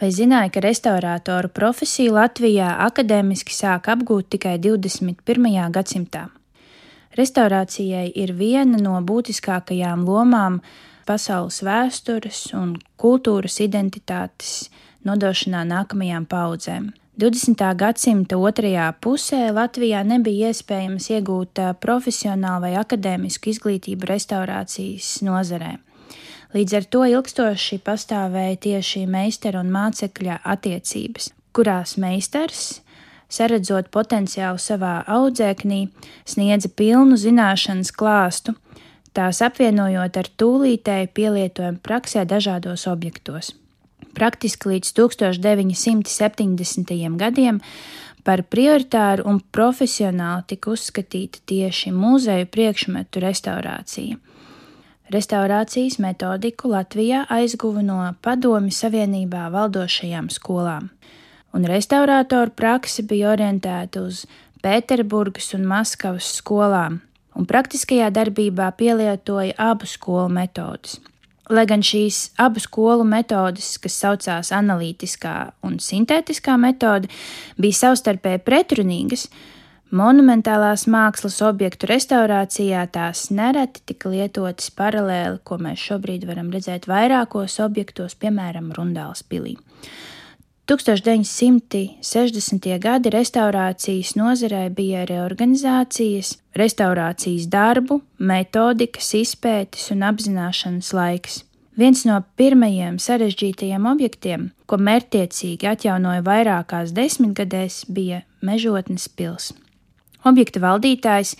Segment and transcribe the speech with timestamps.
[0.00, 5.50] Vai zināja, ka restaurātoru profesiju Latvijā akadēmiski sāk apgūt tikai 21.
[5.74, 6.22] gadsimtā?
[7.18, 10.62] Restaurācijai ir viena no būtiskākajām lomām
[11.04, 14.70] pasaules vēstures un kultūras identitātes
[15.04, 16.88] nodošanā nākamajām paudzēm.
[17.20, 17.66] 20.
[17.76, 25.74] gadsimta otrajā pusē Latvijā nebija iespējams iegūt profesionālu vai akadēmisku izglītību restaurācijas nozarē.
[26.50, 32.82] Līdz ar to ilgstoši pastāvēja tieši meistara un mācekļa attiecības, kurās meistars,
[33.30, 35.94] saredzot potenciālu savā audzēknī,
[36.26, 38.58] sniedza pilnu zināšanas klāstu,
[39.14, 43.54] tās apvienojot ar tūlītēju pielietojumu praksē dažādos objektos.
[44.18, 47.14] Praktiski līdz 1970.
[47.20, 47.60] gadiem
[48.26, 54.18] par prioritāru un profesionāli tika uzskatīta tieši muzeju priekšmetu restaurācija.
[55.10, 60.86] Restaurācijas metodiku Latvijā aizguva no Padomju Savienībā valdošajām skolām,
[61.50, 64.20] un restaurātoru praksi bija orientēta uz
[64.62, 67.00] Pēterburgas un Maskavas skolām,
[67.34, 71.00] un praktiskajā darbībā pielietoja abu skolu metodes.
[71.50, 75.36] Lai gan šīs abu skolu metodes, kas saucās analītiskā
[75.66, 77.10] un sintētiskā metode,
[77.58, 79.26] bija savstarpēji pretrunīgas,
[79.90, 87.56] Monumentālās mākslas objektu restaurācijā tās nereti tika lietotas paralēli, ko mēs šobrīd varam redzēt vairākos
[87.64, 89.56] objektos, piemēram, Rundāls pilī.
[90.70, 92.78] 1960.
[92.78, 101.42] gadi restaurācijas nozarē bija reorganizācijas, restaurācijas darbu, metodikas, izpētes un apzināšanas laiks.
[101.74, 109.69] Viens no pirmajiem sarežģītajiem objektiem, ko mērķtiecīgi atjaunoja vairākās desmitgadēs, bija Mežotnes pilsēta.
[110.24, 111.36] Objekta valdītājs,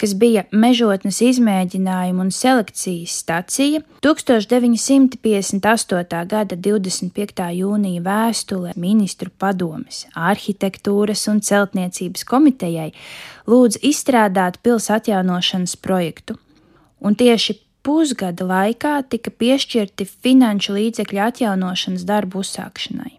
[0.00, 6.26] kas bija mežotnes izmēģinājuma un selekcijas stacija, 1958.
[6.30, 7.54] gada 25.
[7.58, 12.92] jūnija vēstule ministru padomes, arhitektūras un celtniecības komitejai
[13.50, 16.32] lūdz izstrādāt pils atjaunošanas projektu,
[17.00, 17.52] un tieši
[17.82, 23.12] pusgada laikā tika piešķirti finanšu līdzekļu atjaunošanas darbu uzsākšanai.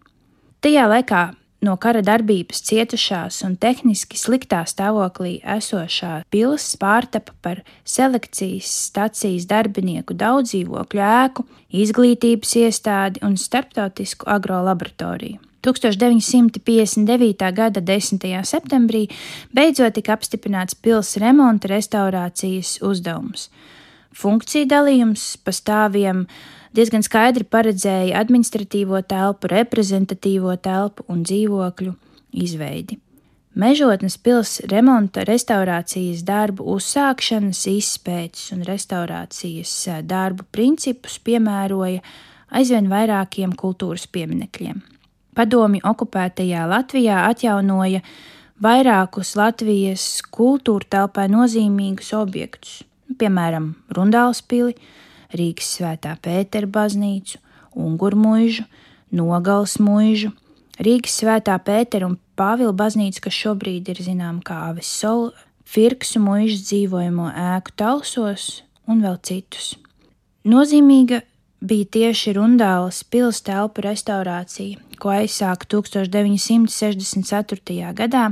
[0.62, 1.22] Tajā laikā
[1.66, 10.18] no kara darbības cietušās un tehniski sliktā stāvoklī esošā pils pārtapa par selekcijas stacijas darbinieku
[10.18, 11.46] daudzdzīvokļu ēku,
[11.84, 15.40] izglītības iestādi un starptautisku agrolaboratoriju.
[15.62, 17.52] 1959.
[17.54, 18.24] gada 10.
[18.50, 19.04] septembrī
[19.54, 23.52] beidzot tika apstiprināts pils remonta restaurācijas uzdevums.
[24.12, 26.26] Funkcija dalījums pa stāviem
[26.76, 31.96] diezgan skaidri paredzēja administratīvo telpu, reprezentatīvo telpu un dzīvokļu
[32.44, 33.00] izveidi.
[33.52, 39.74] Mežotnes pils remonta, restaurācijas darbu uzsākšanas, izpētes un restaurācijas
[40.08, 42.00] darbu principus piemēroja
[42.56, 44.80] aizvien vairākiem kultūras pieminekļiem.
[45.36, 48.00] Padomi okupētajā Latvijā atjaunoja
[48.64, 52.82] vairākus Latvijas kultūra telpai nozīmīgus objektus,
[53.20, 54.78] piemēram, Rundāls pili,
[55.36, 57.40] Rīgas svētā Pētera baznīcu,
[57.80, 58.66] Unguru mūžu,
[59.16, 60.32] Nogals mūžu,
[60.82, 65.32] Rīgas svētā Pētera un Pāvila baznīca, kas šobrīd ir zināma kā Avis Sola,
[65.72, 69.76] Firksu mūžas dzīvojamo ēku talsos un vēl citus.
[70.44, 71.22] Nozīmīga
[71.62, 77.94] bija tieši Rundāles pils telpu restaurācija, ko aizsāka 1964.
[77.98, 78.26] gadā,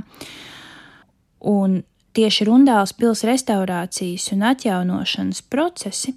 [1.40, 1.84] un
[2.18, 6.12] tieši Rundāles pils restaurācijas un atjaunošanas procesi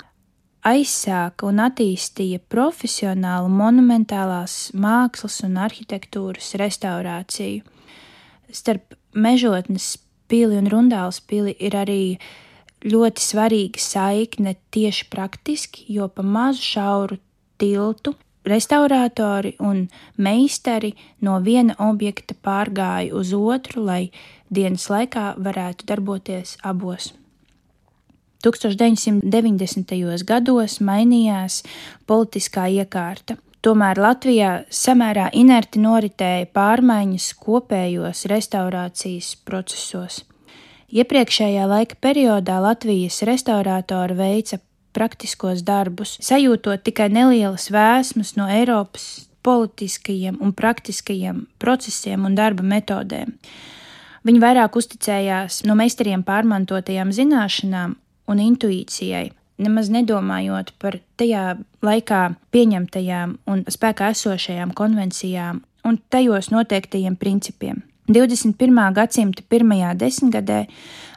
[0.67, 7.65] aizsāka un attīstīja profesionālu monumentālās mākslas un arhitektūras restaurāciju.
[8.53, 9.97] Starp mežotnes
[10.31, 12.03] pili un rundāls pili ir arī
[12.87, 17.19] ļoti svarīga saikne tieši praktiski, jo pa mazu šauru
[17.59, 18.15] tiltu
[18.45, 19.87] restauratori un
[20.19, 24.11] meistari no viena objekta pārgāja uz otru, lai
[24.51, 27.13] dienas laikā varētu darboties abos.
[28.43, 30.25] 1990.
[30.27, 31.63] gados mainījās
[32.07, 33.39] politiskā iekārta.
[33.63, 40.25] Tomēr Latvijā samērā inerti noritēja pārmaiņas kopējos restaurācijas procesos.
[40.93, 44.59] Iepriekšējā laika periodā Latvijas restaurātori veica
[44.93, 53.33] praktiskos darbus, sajūtot tikai nelielas vēsmas no Eiropas politiskajiem un praktiskajiem procesiem un darba metodēm.
[54.27, 57.97] Viņi vairāk uzticējās no meistariem pārmantotajām zināšanām
[58.33, 59.29] un intuīcijai,
[59.63, 61.53] nemaz nedomājot par tajā
[61.85, 62.23] laikā
[62.55, 67.83] pieņemtajām un spēkā esošajām konvencijām un tajos noteiktajiem principiem.
[68.13, 68.93] 21.
[68.97, 70.65] gadsimta pirmajā desmitgadē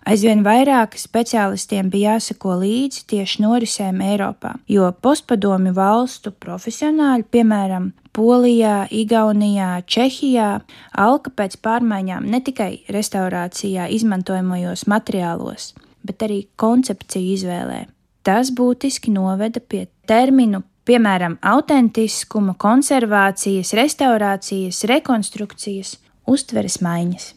[0.05, 8.85] aizvien vairāk speciālistiem bija jāsako līdzi tieši norisēm Eiropā, jo postpadomju valstu profesionāļi, piemēram, Polijā,
[8.95, 10.61] Igaunijā, Čehijā,
[10.95, 15.73] alka pēc pārmaiņām ne tikai restaurācijā izmantojamajos materiālos,
[16.05, 17.81] bet arī koncepciju izvēlē.
[18.25, 25.95] Tas būtiski noveda pie terminu piemēram, autentiskuma, konservācijas, restaurācijas, rekonstrukcijas,
[26.29, 27.31] uztveres maiņas.